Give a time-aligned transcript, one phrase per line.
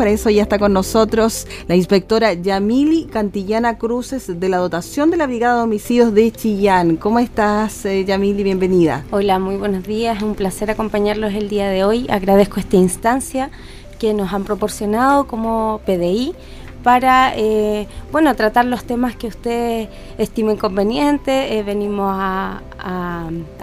[0.00, 5.18] Para eso ya está con nosotros la inspectora Yamili Cantillana Cruces de la dotación de
[5.18, 6.96] la Brigada de Homicidios de Chillán.
[6.96, 8.42] ¿Cómo estás, eh, Yamili?
[8.42, 9.04] Bienvenida.
[9.10, 10.16] Hola, muy buenos días.
[10.16, 12.06] Es un placer acompañarlos el día de hoy.
[12.08, 13.50] Agradezco esta instancia
[13.98, 16.34] que nos han proporcionado como PDI
[16.82, 21.52] para eh, bueno tratar los temas que usted estime convenientes.
[21.52, 22.62] Eh, venimos a,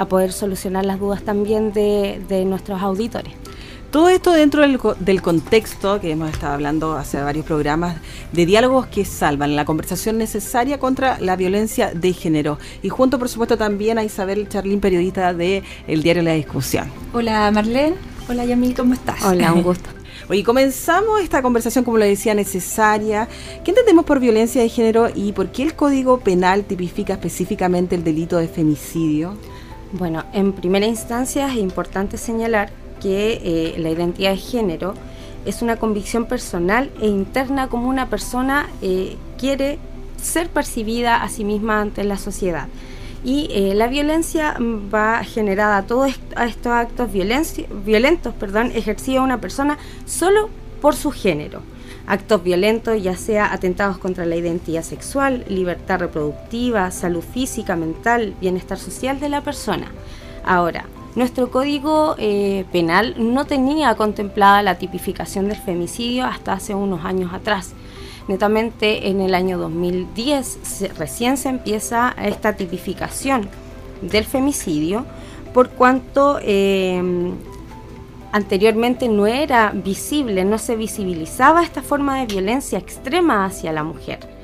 [0.08, 3.34] poder solucionar las dudas también de nuestros auditores.
[3.98, 7.98] Todo esto dentro del, contexto que hemos estado hablando hace varios programas
[8.32, 12.60] de diálogos que salvan, la conversación necesaria contra la violencia de género.
[12.84, 16.91] Y junto, por supuesto, también a Isabel Charlín, periodista de El Diario La Discusión.
[17.12, 17.96] Hola Marlene,
[18.30, 19.26] hola Yamil, ¿cómo estás?
[19.26, 19.90] Hola, un gusto.
[20.30, 23.27] Hoy comenzamos esta conversación, como lo decía, necesaria.
[23.66, 28.04] ¿Qué entendemos por violencia de género y por qué el Código Penal tipifica específicamente el
[28.04, 29.34] delito de femicidio?
[29.91, 34.93] Bueno, en primera instancia es importante señalar que eh, la identidad de género
[35.45, 39.79] es una convicción personal e interna como una persona eh, quiere
[40.21, 42.68] ser percibida a sí misma ante la sociedad.
[43.23, 46.12] Y eh, la violencia va generada a todos
[46.45, 50.49] estos actos violentos perdón, ejercida una persona solo
[50.81, 51.62] por su género.
[52.05, 58.77] Actos violentos, ya sea atentados contra la identidad sexual, libertad reproductiva, salud física, mental, bienestar
[58.77, 59.91] social de la persona.
[60.45, 60.85] Ahora,
[61.18, 67.34] nuestro código eh, penal no tenía contemplada la tipificación del femicidio hasta hace unos años
[67.34, 67.74] atrás.
[68.28, 73.50] Netamente en el año 2010 recién se empieza esta tipificación
[74.03, 75.06] del femicidio
[75.56, 77.01] por cuanto eh,
[78.31, 84.37] anteriormente no era visible, no se visibilizaba esta forma de violencia extrema hacia la mujer.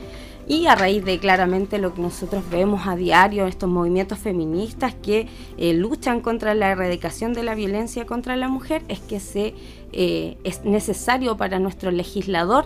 [0.47, 5.27] Y a raíz de claramente lo que nosotros vemos a diario, estos movimientos feministas que
[5.57, 9.53] eh, luchan contra la erradicación de la violencia contra la mujer, es que se,
[9.93, 12.65] eh, es necesario para nuestro legislador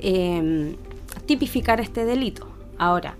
[0.00, 0.76] em,
[1.26, 2.46] tipificar este delito.
[2.78, 3.16] Ahora,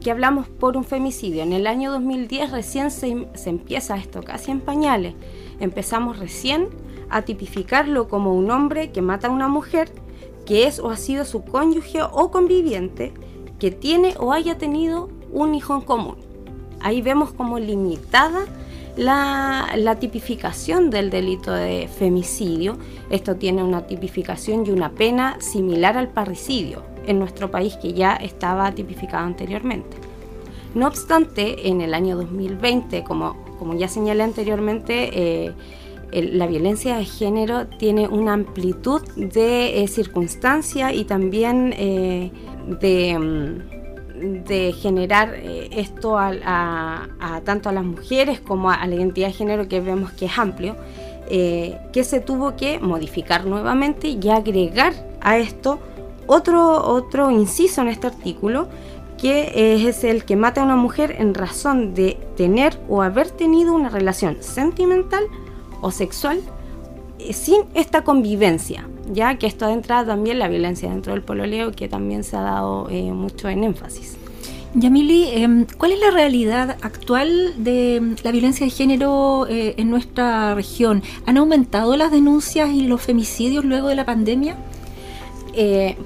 [0.00, 1.42] que hablamos por un femicidio.
[1.42, 5.14] En el año 2010 recién se, se, empieza esto casi en pañales.
[5.58, 6.68] Empezamos recién
[7.10, 9.90] a tipificarlo como un hombre que mata a una mujer
[10.46, 13.12] que es o ha sido su cónyuge o conviviente
[13.60, 16.16] que tiene o haya tenido un hijo en común.
[16.80, 18.46] Ahí vemos como limitada
[18.96, 22.78] la, tipificación del delito de femicidio.
[23.10, 28.14] Esto tiene una tipificación y una pena similar al parricidio en nuestro país que ya
[28.16, 29.96] estaba tipificado anteriormente.
[30.74, 35.52] No obstante, en el año 2020, como, como ya señalé anteriormente, eh,
[36.12, 42.30] la violencia de género tiene una amplitud de eh, circunstancias y también eh,
[42.80, 47.08] de, mm, de, generar eh, esto a,
[47.44, 50.76] tanto a las mujeres como a, la identidad de género que vemos que es amplio,
[51.28, 55.78] que se tuvo que modificar nuevamente y agregar a esto
[56.26, 58.68] otro, otro inciso en este artículo
[59.16, 63.74] que es el que mata a una mujer en razón de tener o haber tenido
[63.74, 65.22] una relación sentimental
[65.80, 66.40] o sexual
[67.20, 71.88] eh, sin esta convivencia, ya que esto entra también la violencia dentro del pololeo, que
[71.88, 74.16] también se ha dado eh, mucho en énfasis.
[74.74, 79.90] Yamili, em, ¿cuál es la realidad actual de em, la violencia de género eh, en
[79.90, 81.02] nuestra región?
[81.26, 84.56] ¿Han aumentado las denuncias y los femicidios luego de la pandemia?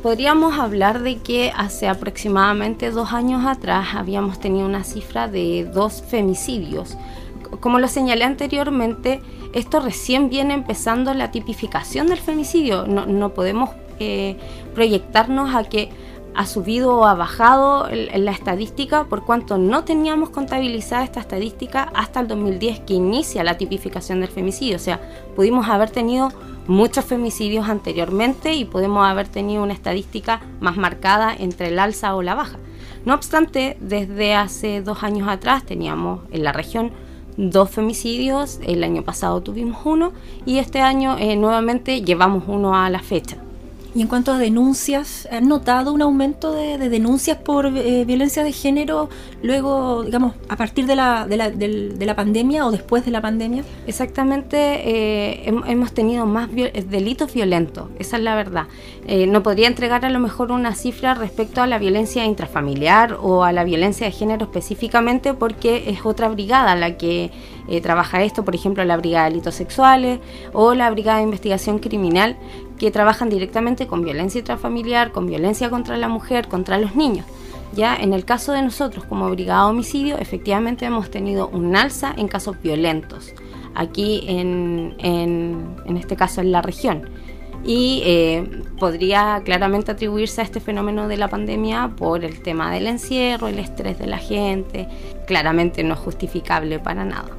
[0.03, 6.03] podríamos hablar de que hace aproximadamente dos años atrás habíamos tenido una cifra de dos
[6.09, 6.97] femicidios.
[7.61, 9.21] Como lo señalé anteriormente,
[9.53, 12.87] esto recién viene empezando la tipificación del femicidio.
[12.87, 14.37] No, podemos eh,
[14.75, 15.91] proyectarnos a que
[16.35, 22.21] ha subido o ha bajado la estadística por cuanto no teníamos contabilizada esta estadística hasta
[22.21, 24.77] el 2010 que inicia la tipificación del femicidio.
[24.77, 25.01] O sea,
[25.37, 26.33] pudimos haber tenido
[26.67, 32.23] muchos femicidios anteriormente y podemos haber tenido una estadística más marcada entre el alza o
[32.23, 32.59] la baja.
[33.05, 36.91] No obstante, desde hace dos años atrás teníamos en la región
[37.37, 40.13] dos femicidios, el año pasado tuvimos uno
[40.47, 43.37] y este año eh, nuevamente llevamos uno a la fecha.
[43.95, 48.51] Y en cuanto a denuncias, ¿han notado un aumento de, denuncias por eh, violencia de
[48.51, 49.09] género
[49.41, 53.21] luego, digamos, a partir de la, de la, de la pandemia o después de la
[53.21, 53.63] pandemia?
[53.87, 58.67] Exactamente, eh, hemos tenido más delitos violentos, esa es la verdad.
[59.07, 63.45] Eh, no podría entregar a lo mejor una cifra respecto a la violencia intrafamiliar o
[63.45, 67.31] a la violencia de género específicamente porque es otra brigada la que
[67.83, 70.21] trabaja esto, por ejemplo, la Brigada de Delitos Sexuales
[70.53, 72.37] o la Brigada de Investigación Criminal,
[72.79, 77.27] que trabajan directamente con violencia intrafamiliar, con violencia contra la mujer, contra los niños.
[77.75, 82.29] Ya en el caso de nosotros como Brigada Homicidio, efectivamente hemos tenido un alza en
[82.29, 83.35] casos violentos,
[83.75, 87.09] aquí en, en, este caso en la región.
[87.67, 92.87] Y eh, podría claramente atribuirse a este fenómeno de la pandemia por el tema del
[92.87, 94.87] encierro, el estrés de la gente,
[95.27, 97.31] claramente no justificable para nada.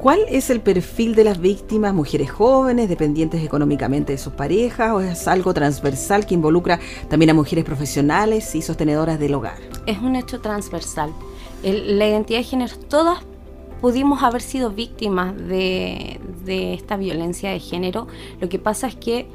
[0.00, 1.94] ¿Cuál es el perfil de las víctimas?
[1.94, 7.34] ¿Mujeres jóvenes, dependientes económicamente de sus parejas o es algo transversal que involucra también a
[7.34, 9.58] mujeres profesionales y sostenedoras del hogar?
[9.86, 11.12] Es un hecho transversal.
[11.62, 13.20] la identidad de género, todas
[13.82, 18.06] pudimos haber sido víctimas de, esta violencia de género.
[18.40, 19.26] Lo que pasa es que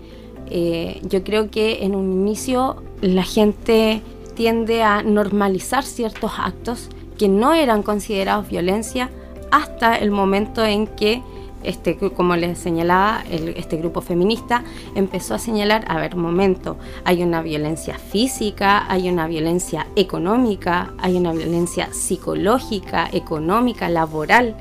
[0.49, 4.01] eh, yo creo que en un inicio la gente
[4.35, 9.09] tiende a normalizar ciertos actos que no eran considerados violencia
[9.51, 11.21] hasta el momento en que
[11.63, 14.63] este, como les señalaba, este grupo feminista
[14.95, 21.17] empezó a señalar, a ver, momento, hay una violencia física, hay una violencia económica, hay
[21.17, 24.55] una violencia psicológica, económica, laboral,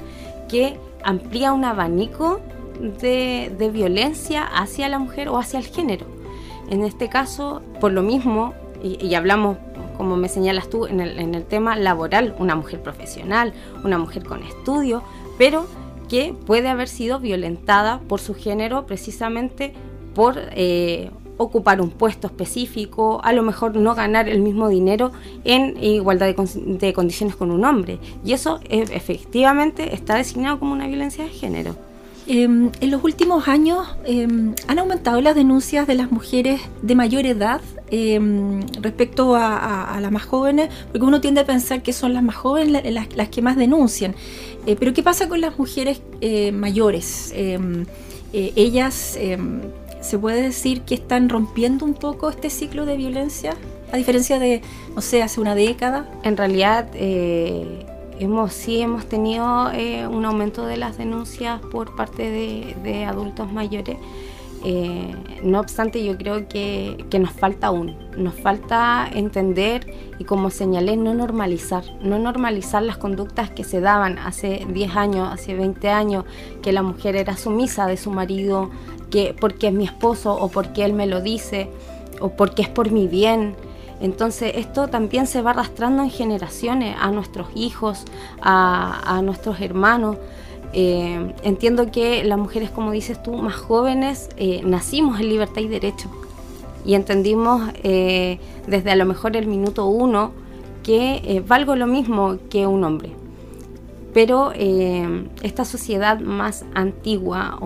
[0.48, 2.40] que amplía un abanico
[2.80, 6.06] de, violencia hacia la mujer o hacia el género.
[6.70, 9.58] En este caso, por lo mismo, y hablamos
[9.96, 13.52] como me señalas tú, en el, en el tema laboral, una mujer profesional,
[13.84, 15.02] una mujer con estudio,
[15.38, 15.66] pero
[16.08, 19.72] que puede haber sido violentada por su género precisamente
[20.14, 25.12] por eh, ocupar un puesto específico, a lo mejor no ganar el mismo dinero
[25.44, 27.98] en igualdad de, condiciones con un hombre.
[28.24, 31.76] Y eso eh, efectivamente está designado como una violencia de género.
[32.26, 37.24] Em, en los últimos años em, han aumentado las denuncias de las mujeres de mayor
[37.24, 37.60] edad
[37.90, 42.36] em, respecto a, las más jóvenes, porque uno tiende a pensar que son las más
[42.36, 44.14] jóvenes las, que más denuncian.
[44.66, 47.32] Eh, pero ¿qué pasa con las mujeres eh, mayores?
[47.34, 47.86] Eh,
[48.32, 49.18] ellas,
[50.00, 53.54] ¿se puede decir que están rompiendo un poco este ciclo de violencia?
[53.92, 54.60] A diferencia de,
[54.94, 56.10] no sé, hace una década.
[56.22, 59.70] En realidad hemos, sí hemos tenido
[60.10, 63.96] un aumento de las denuncias por parte de, adultos mayores.
[64.64, 69.86] Eh, no obstante, yo creo que, nos falta aún, nos falta entender
[70.18, 75.28] y como señalé, no normalizar, no normalizar las conductas que se daban hace 10 años,
[75.32, 76.24] hace 20 años,
[76.62, 78.70] que la mujer era sumisa de su marido,
[79.10, 81.68] que porque es mi esposo o porque él me lo dice
[82.20, 83.54] o porque es por mi bien.
[84.00, 88.04] Entonces esto también se va arrastrando en generaciones a nuestros hijos,
[88.42, 90.16] a, nuestros hermanos.
[90.78, 95.68] Eh, entiendo que las mujeres, como dices tú, más jóvenes, eh, nacimos en libertad y
[95.68, 96.10] derecho
[96.84, 100.32] y entendimos eh, desde a lo mejor el minuto uno
[100.82, 103.12] que valgo lo mismo que un hombre.
[104.12, 107.58] Pero esta sociedad más antigua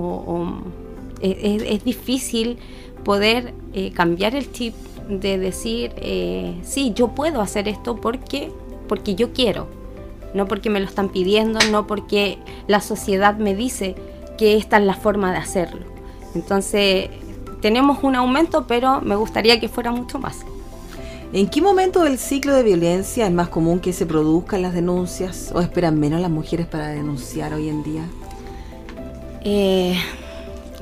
[1.21, 2.59] es, difícil
[3.05, 3.55] poder
[3.93, 4.75] cambiar el chip
[5.09, 5.93] de decir,
[6.63, 8.51] sí, yo puedo hacer esto porque,
[8.89, 9.67] porque yo quiero,
[10.35, 13.95] no porque me lo están pidiendo, no porque la sociedad me dice
[14.39, 15.87] que esta es la forma de hacerlo.
[16.35, 17.11] Entonces,
[17.61, 20.39] tenemos un aumento, pero me gustaría que fuera mucho más.
[21.33, 25.53] ¿En qué momento del ciclo de violencia es más común que se produzcan las denuncias
[25.55, 28.03] o esperan menos las mujeres para denunciar hoy en día?
[29.43, 29.97] Eh,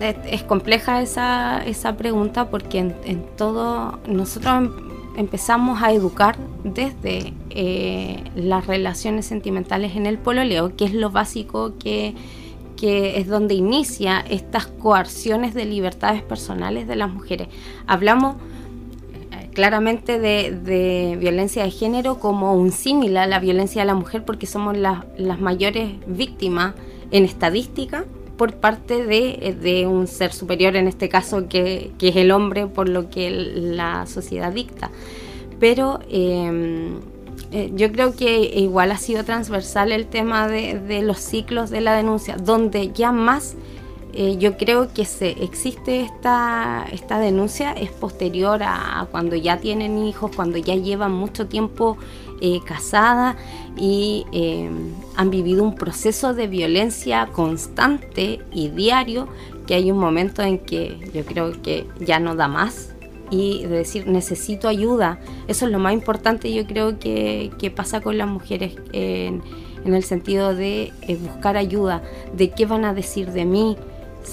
[0.01, 4.71] es, compleja esa, esa, pregunta porque en, todo nosotros
[5.19, 11.75] empezamos a educar desde eh, las relaciones sentimentales en el pololeo, que es lo básico
[11.77, 12.15] que,
[12.77, 17.49] que es donde inicia estas coerciones de libertades personales de las mujeres.
[17.89, 18.37] Hablamos
[19.33, 24.25] eh, claramente de, violencia de género como un símil a la violencia de la mujer
[24.25, 26.75] porque somos las mayores víctimas
[27.11, 28.05] en estadística
[28.39, 32.67] por parte de, de, un ser superior, en este caso que, que, es el hombre,
[32.67, 34.91] por lo que la sociedad dicta.
[35.61, 37.01] Pero em,
[37.53, 41.83] eh, yo creo que igual ha sido transversal el tema de, de los ciclos de
[41.83, 43.57] la denuncia, donde ya más
[44.21, 49.97] eh, yo creo que se, existe esta, esta denuncia es posterior a, cuando ya tienen
[49.97, 51.97] hijos, cuando ya llevan mucho tiempo
[52.41, 53.37] eh, casada
[53.77, 54.69] y eh,
[55.15, 59.29] han vivido un proceso de violencia constante y diario
[59.69, 62.97] que hay un momento en que yo creo que ya no da más
[63.31, 65.21] y de decir necesito ayuda.
[65.47, 69.43] Eso es lo más importante yo creo que, pasa con las mujeres en,
[69.85, 72.03] el sentido de eh, buscar ayuda,
[72.37, 73.77] de qué van a decir de mí.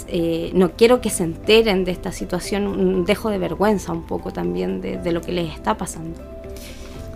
[0.07, 4.81] Eh, no quiero que se enteren de esta situación, dejo de vergüenza un poco también
[4.81, 6.19] de, lo que les está pasando.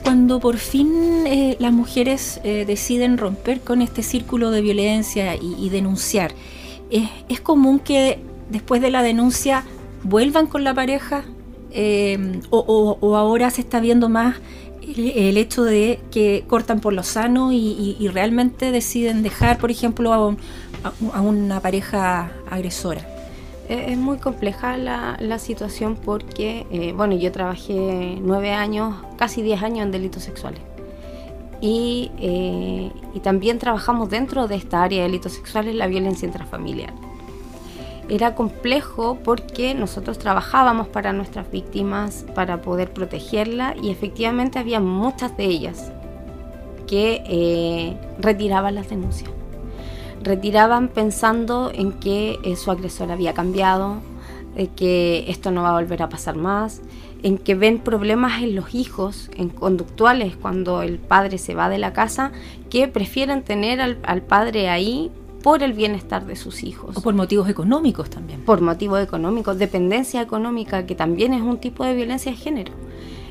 [0.04, 6.32] Cuando por fin eh, las mujeres deciden romper con este círculo de violencia y, denunciar,
[6.90, 8.20] es común que
[8.50, 9.64] después de la denuncia
[10.04, 11.26] vuelvan con la pareja
[11.72, 14.38] eh, o, ahora se está viendo más
[14.82, 20.36] el, hecho de que cortan por lo sano y, realmente deciden dejar, por ejemplo, a,
[21.14, 23.02] una pareja agresora.
[23.68, 29.86] Es muy compleja la, situación porque, eh, bueno, yo trabajé nueve años, casi diez años
[29.86, 30.62] en delitos sexuales.
[31.62, 36.94] Y, eh, y también trabajamos dentro de esta área de delitos sexuales la violencia intrafamiliar
[38.10, 45.38] era complejo porque nosotros trabajábamos para nuestras víctimas, para poder protegerla y efectivamente había muchas
[45.38, 45.92] de ellas
[46.88, 49.30] que eh, retiraban las denuncias.
[50.22, 54.02] Retiraban pensando en que eh, su agresor había cambiado,
[54.76, 56.82] que esto no va a volver a pasar más,
[57.24, 61.78] en que ven problemas en los hijos, en conductuales, cuando el padre se va de
[61.78, 62.32] la casa,
[62.70, 65.12] que prefieren tener al padre ahí
[65.42, 66.98] por el bienestar de sus hijos.
[66.98, 68.42] O por motivos económicos también.
[68.42, 72.74] Por motivos económicos, dependencia económica, que también es un tipo de violencia de género.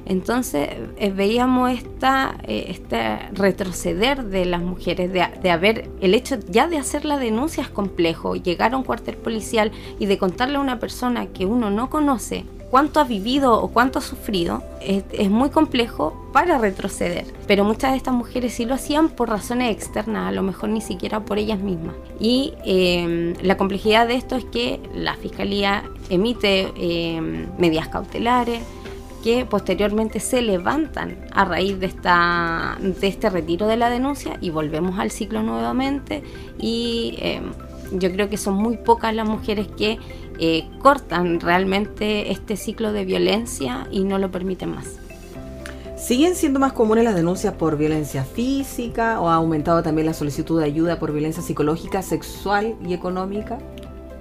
[0.08, 6.38] Entonces eh, veíamos esta, eh, este retroceder de las mujeres, de, de, haber, el hecho
[6.48, 10.56] ya de hacer la denuncia es complejo, llegar a un cuartel policial y de contarle
[10.56, 15.30] a una persona que uno no conoce cuánto ha vivido o cuánto ha sufrido, es,
[15.30, 17.24] muy complejo para retroceder.
[17.46, 20.80] Pero muchas de estas mujeres sí lo hacían por razones externas, a lo mejor ni
[20.80, 21.94] siquiera por ellas mismas.
[22.20, 28.60] Y em, la complejidad de esto es que la Fiscalía emite em, medidas cautelares,
[29.22, 34.50] que posteriormente se levantan a raíz de, esta, de este retiro de la denuncia y
[34.50, 36.22] volvemos al ciclo nuevamente
[36.58, 37.52] y em,
[37.92, 39.98] yo creo que son muy pocas las mujeres que
[40.38, 44.98] eh, cortan realmente este ciclo de violencia y no lo permiten más.
[45.96, 50.60] ¿Siguen siendo más comunes las denuncias por violencia física o ha aumentado también la solicitud
[50.60, 53.58] de ayuda por violencia psicológica, sexual y económica?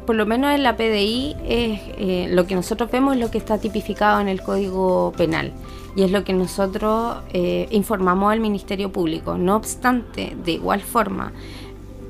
[0.07, 3.37] Por lo menos en la PDI es, eh, lo que nosotros vemos es lo que
[3.37, 5.51] está tipificado en el Código Penal
[5.97, 9.37] y es lo que nosotros eh, informamos al Ministerio Público.
[9.37, 11.33] No obstante, de igual forma,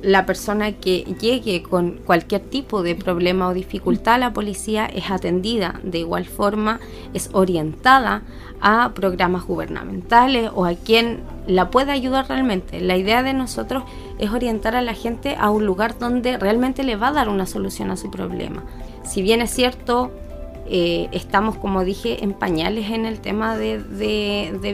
[0.02, 5.10] la persona que llegue con cualquier tipo de problema o dificultad a la policía es
[5.10, 6.80] atendida de igual forma,
[7.14, 8.22] es orientada
[8.60, 12.80] a programas gubernamentales o a quien la pueda ayudar realmente.
[12.80, 13.84] La idea de nosotros
[14.18, 17.46] es orientar a la gente a un lugar donde realmente le va a dar una
[17.46, 18.64] solución a su problema.
[19.04, 20.12] Si bien es cierto,
[20.70, 23.78] eh, estamos, como dije, en pañales en el tema de,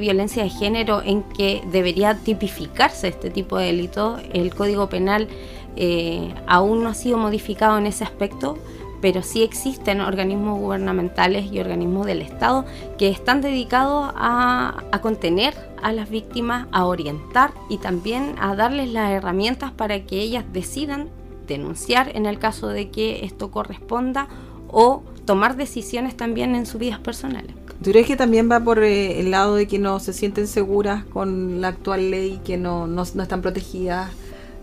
[0.01, 4.19] violencia de género, en que debería tipificarse este tipo de delito.
[4.33, 5.29] El Código Penal
[5.77, 8.59] eh, aún no ha sido modificado en ese aspecto,
[9.01, 12.65] pero sí existen organismos gubernamentales y organismos del Estado
[12.99, 19.11] que están dedicados a contener a las víctimas, a orientar y también a darles las
[19.11, 21.11] herramientas para que ellas decidan
[21.47, 24.29] denunciar en el caso de que esto corresponda
[24.69, 27.55] o tomar decisiones también en sus vidas personales.
[27.83, 31.05] ¿Tú crees que también va por eh, el lado de que no se sienten seguras
[31.05, 34.11] con la actual ley, que no, no, están protegidas?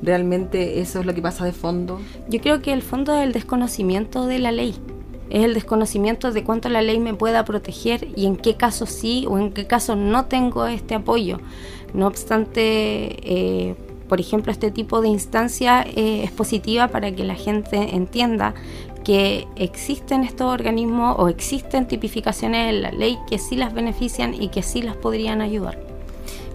[0.02, 2.02] ¿Realmente eso es lo que pasa de fondo?
[2.28, 4.76] Yo creo que el fondo es el desconocimiento de la ley.
[5.30, 9.26] Es el desconocimiento de cuánto la ley me pueda proteger y en qué caso sí
[9.30, 11.40] o en qué caso no tengo este apoyo.
[11.94, 13.76] No obstante, eh,
[14.10, 18.56] por ejemplo, este tipo de instancia eh, es positiva para que la gente entienda
[19.12, 24.48] que existen estos organismos o existen tipificaciones en la ley que sí las benefician y
[24.48, 25.78] que sí las podrían ayudar.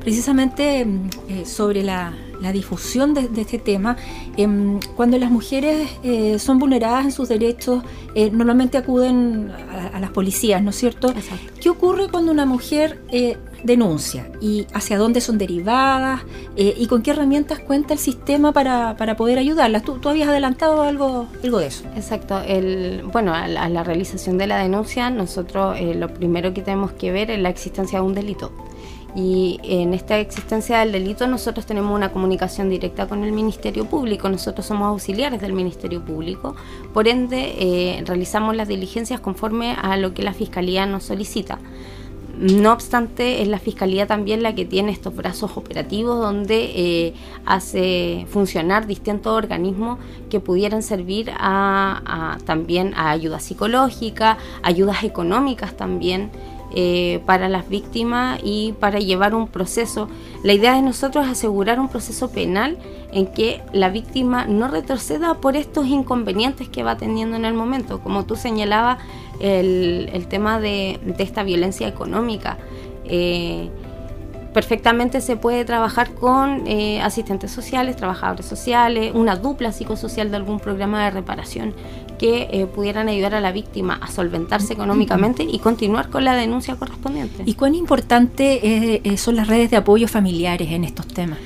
[0.01, 2.15] Precisamente mm, eh, sobre la,
[2.55, 3.99] difusión de, este tema,
[4.39, 7.85] em, cuando las mujeres eh, son vulneradas en sus derechos,
[8.15, 9.53] eh, normalmente acuden
[9.93, 11.13] a, las policías, ¿no es cierto?
[11.61, 13.03] ¿Qué ocurre cuando una mujer
[13.63, 16.23] denuncia y hacia dónde son derivadas
[16.57, 19.83] eh, y con qué herramientas cuenta el sistema para, poder ayudarlas.
[19.83, 21.85] ¿Tú, ¿Tú, habías adelantado algo, algo de eso.
[21.97, 22.41] Exacto.
[22.47, 27.13] El, bueno, a la, realización de la denuncia, nosotros eh, lo primero que tenemos que
[27.13, 28.53] ver es la existencia de un delito.
[29.15, 34.29] Y en esta existencia del delito nosotros tenemos una comunicación directa con el Ministerio Público,
[34.29, 36.55] nosotros somos auxiliares del Ministerio Público,
[36.93, 41.59] por ende eh, realizamos las diligencias conforme a lo que la Fiscalía nos solicita
[42.39, 47.15] no obstante, es la Fiscalía también la que tiene estos brazos operativos donde eh,
[47.45, 56.31] hace funcionar distintos organismos que pudieran servir a, también a ayuda psicológica, ayudas económicas también.
[56.75, 60.09] Eh, para las víctimas y para llevar un proceso.
[60.43, 62.77] La idea de nosotros es asegurar un proceso penal
[63.13, 68.01] en que la víctima no retroceda por estos inconvenientes que va teniendo en el momento.
[68.01, 68.99] Como tú señalabas,
[69.39, 72.59] el, tema de, esta violencia económica.
[73.05, 73.71] Eh,
[74.53, 80.61] perfectamente se puede trabajar con eh, asistentes sociales, trabajadores sociales, una dupla psicosocial de algún
[80.61, 81.75] programa de reparación
[82.19, 86.77] que eh, pudieran ayudar a la víctima a solventarse económicamente y continuar con la denuncia
[86.77, 87.43] correspondiente.
[87.47, 91.39] ¿Y cuán importante son las redes de apoyo familiares en estos temas?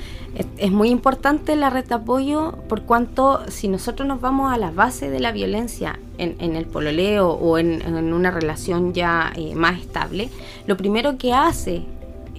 [0.57, 4.71] es muy importante la red de apoyo por cuanto si nosotros nos vamos a la
[4.71, 7.81] base de la violencia en, el pololeo o en,
[8.13, 10.29] una relación ya eh, más estable,
[10.67, 11.81] lo primero que hace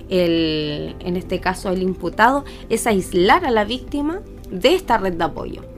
[0.09, 4.21] el, en este caso el imputado es aislar a la víctima
[4.51, 5.72] de esta red de apoyo.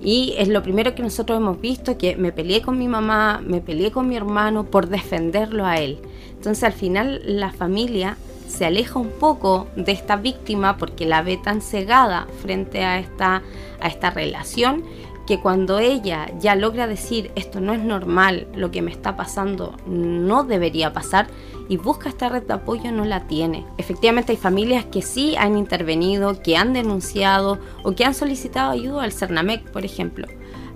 [0.00, 3.60] Y es lo primero que nosotros hemos visto, que me peleé con mi mamá, me
[3.60, 5.98] peleé con mi hermano por defenderlo a él.
[6.30, 11.36] Entonces al final la familia se aleja un poco de esta víctima porque la ve
[11.36, 13.42] tan cegada frente a esta,
[13.80, 14.84] a esta relación
[15.26, 19.76] que cuando ella ya logra decir esto no es normal, lo que me está pasando
[19.86, 21.26] no debería pasar
[21.68, 23.64] y busca esta red de apoyo no la tiene.
[23.76, 29.04] Efectivamente hay familias que sí han intervenido, que han denunciado o que han solicitado ayuda
[29.04, 30.26] al CERNAMEC, por ejemplo,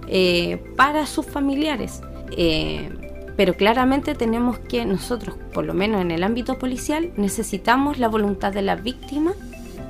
[0.08, 2.02] eh, para sus familiares.
[2.36, 2.90] Eh,
[3.36, 8.52] pero claramente tenemos que nosotros, por lo menos en el ámbito policial, necesitamos la voluntad
[8.52, 9.32] de la víctima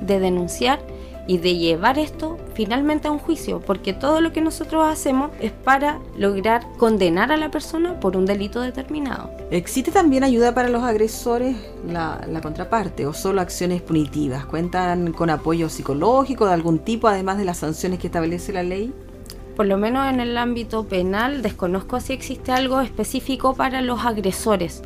[0.01, 0.79] de denunciar
[1.27, 5.51] y de llevar esto finalmente a un juicio, porque todo lo que nosotros hacemos es
[5.51, 9.31] para lograr condenar a la persona por un delito determinado.
[9.51, 11.55] ¿Existe también ayuda para los agresores,
[11.87, 14.45] la, la contraparte, o solo acciones punitivas?
[14.45, 18.93] ¿Cuentan con apoyo psicológico de algún tipo, además de las sanciones que establece la ley?
[19.55, 24.81] por lo menos en el ámbito penal, desconozco si existe algo específico para los agresores.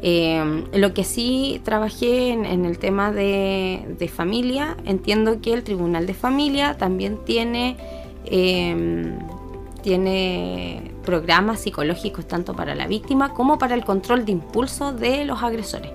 [0.00, 6.14] Eh, lo que sí trabajé en, el tema de, familia, entiendo que el Tribunal de
[6.14, 7.76] Familia también tiene,
[8.24, 9.18] em,
[9.82, 15.42] tiene programas psicológicos tanto para la víctima como para el control de impulso de los
[15.42, 15.90] agresores.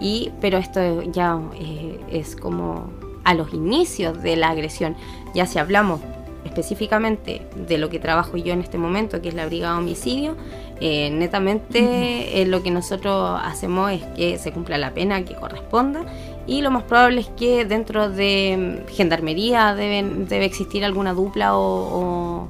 [0.00, 2.90] Y, pero esto ya eh, es como
[3.24, 4.96] a los inicios de la agresión.
[5.34, 6.00] Ya si hablamos
[6.44, 10.36] específicamente de lo que trabajo yo en este momento, que es la Brigada Homicidio,
[10.80, 16.04] eh, netamente eh, lo que nosotros hacemos es que se cumpla la pena que corresponda
[16.46, 21.56] y lo más probable es que dentro de mm, Gendarmería deben, debe existir alguna dupla
[21.56, 22.48] o,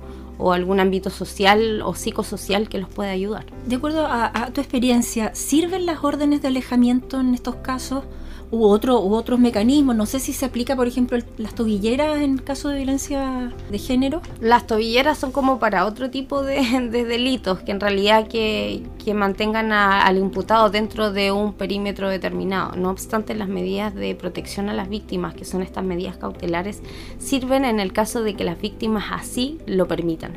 [0.53, 3.47] algún ámbito social o psicosocial que los pueda ayudar.
[3.67, 8.05] De acuerdo a tu experiencia, ¿sirven las órdenes de alejamiento en estos casos?
[8.51, 9.97] U, otro, u otros mecanismos.
[9.97, 14.23] No sé si se aplica, por ejemplo, las tobilleras en caso de violencia de género.
[14.41, 18.83] Las tobilleras son como para otro tipo de, delitos, que en realidad que,
[19.15, 22.75] mantengan al imputado dentro de un perímetro determinado.
[22.77, 26.83] No obstante, las medidas de protección a las víctimas, que son estas medidas cautelares,
[27.19, 30.33] sirven en el caso de que las víctimas así lo permitan.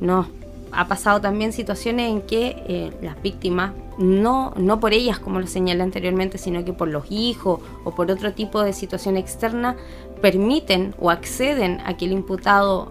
[0.00, 0.28] No
[0.72, 5.46] ha pasado también situaciones en que eh, las víctimas, no, no por ellas como lo
[5.46, 9.76] señalé anteriormente, sino que por los hijos o por otro tipo de situación externa,
[10.20, 12.90] permiten o acceden a que el imputado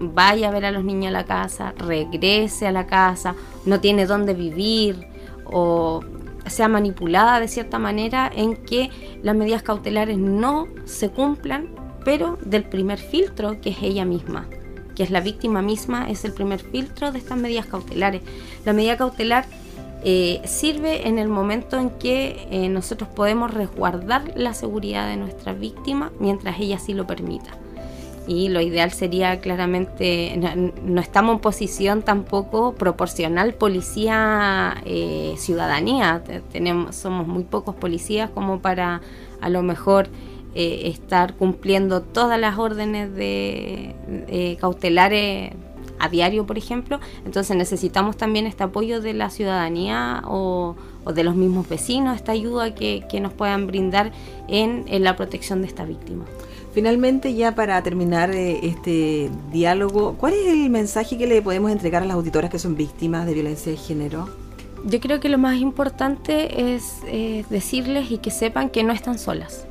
[0.00, 3.34] vaya a ver a los niños a la casa, regrese a la casa,
[3.66, 5.08] no tiene dónde vivir
[5.44, 6.02] o
[6.46, 8.90] sea manipulada de cierta manera en que
[9.22, 11.68] las medidas cautelares no se cumplan,
[12.04, 14.46] pero del primer filtro que es ella misma
[14.98, 18.20] que es la víctima misma, es el primer filtro de estas medidas cautelares.
[18.64, 19.44] La medida cautelar
[20.02, 25.52] eh, sirve en el momento en que eh, nosotros podemos resguardar la seguridad de nuestra
[25.52, 27.50] víctima mientras ella sí lo permita.
[28.26, 30.36] Y lo ideal sería claramente,
[30.82, 36.24] no, estamos en posición tampoco proporcional policía-ciudadanía.
[36.28, 39.00] Eh, tenemos, somos muy pocos policías como para
[39.40, 40.08] a lo mejor
[40.60, 43.94] eh, estar cumpliendo todas las órdenes de
[44.26, 45.52] eh, cautelares
[46.00, 46.98] a diario, por ejemplo.
[47.24, 50.74] Entonces necesitamos también este apoyo de la ciudadanía o,
[51.14, 54.10] de los mismos vecinos, esta ayuda que, nos puedan brindar
[54.48, 56.24] en, la protección de esta víctima.
[56.74, 62.02] Finalmente, ya para terminar eh, este diálogo, ¿cuál es el mensaje que le podemos entregar
[62.02, 64.28] a las auditoras que son víctimas de violencia de género?
[64.84, 67.00] Yo creo que lo más importante es
[67.48, 69.67] decirles y que sepan que no están solas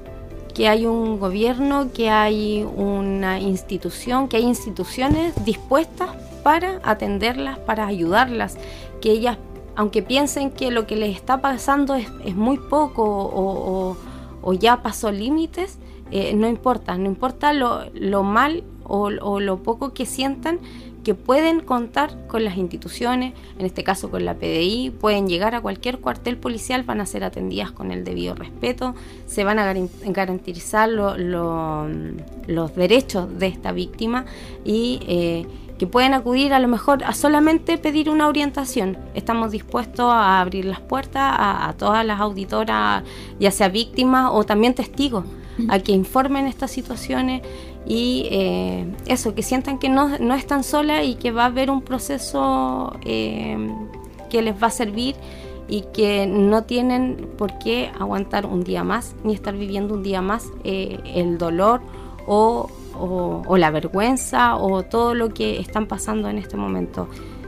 [0.57, 6.09] que hay un gobierno, que hay una institución, que hay instituciones dispuestas
[6.41, 8.57] para atenderlas, para ayudarlas,
[8.99, 9.37] que ellas
[9.75, 13.95] aunque piensen que lo que les está pasando es, muy poco
[14.41, 15.77] o, ya pasó límites,
[16.09, 20.59] eh, no importa, no importa lo, mal o, lo poco que sientan,
[21.07, 25.61] que pueden contar con las instituciones, en este caso con la PDI, pueden llegar a
[25.61, 28.93] cualquier cuartel policial, van a ser atendidas con el debido respeto,
[29.25, 34.25] se van a garantizar los derechos de esta víctima
[34.65, 35.45] y eh,
[35.79, 38.97] que pueden acudir a lo mejor a solamente pedir una orientación.
[39.13, 43.03] Estamos dispuestos a abrir las puertas a, todas las auditoras,
[43.39, 45.23] ya sea víctimas o también testigos,
[45.69, 47.43] a que informen estas situaciones
[47.87, 51.71] y eh, eso, que sientan que no, no, están solas y que va a haber
[51.71, 53.57] un proceso eh,
[54.29, 55.15] que les va a servir
[55.69, 60.21] y que no tienen por qué aguantar un día más ni estar viviendo un día
[60.21, 61.81] más eh, el dolor
[62.25, 62.69] o,
[62.99, 67.07] o, la vergüenza o todo lo que están pasando en este momento.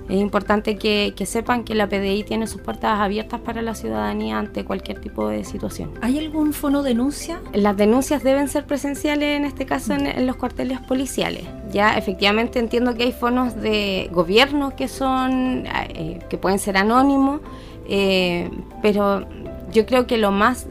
[0.09, 4.65] Es importante que, sepan que la PDI tiene sus puertas abiertas para la ciudadanía ante
[4.65, 5.91] cualquier tipo de situación.
[6.01, 7.39] ¿Hay algún fono denuncia?
[7.53, 11.43] Las denuncias deben ser presenciales, en este caso en, los cuarteles policiales.
[11.71, 17.41] Ya efectivamente entiendo que hay fonos de gobierno que son, eh, que pueden ser anónimos,
[17.87, 18.49] eh,
[18.81, 19.27] pero
[19.71, 20.67] yo creo que lo más,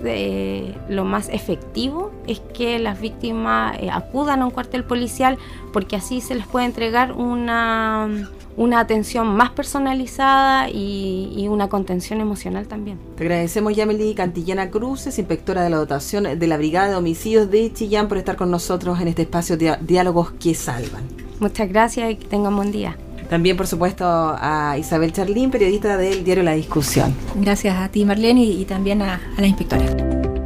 [0.88, 5.38] lo más efectivo es que las víctimas eh, acudan a un cuartel policial
[5.72, 8.08] porque así se les puede entregar una
[8.58, 12.98] una atención más personalizada y, una contención emocional también.
[13.16, 17.72] Te agradecemos, Yameli Cantillana Cruces, inspectora de la dotación de la Brigada de Homicidios de
[17.72, 21.04] Chillán, por estar con nosotros en este espacio de Diálogos que Salvan.
[21.40, 22.98] Muchas gracias y que tengan buen día.
[23.30, 27.14] También, por supuesto, a Isabel Charlín, periodista del diario La Discusión.
[27.36, 29.86] Gracias a ti, Marlene, y, también a, a la inspectora.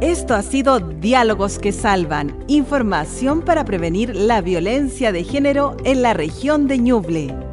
[0.01, 6.13] Esto ha sido Diálogos que Salvan, información para prevenir la violencia de género en la
[6.13, 7.52] región de Ñuble.